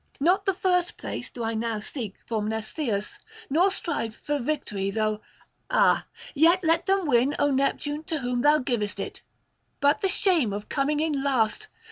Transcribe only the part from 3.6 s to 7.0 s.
strive for victory; though ah! yet let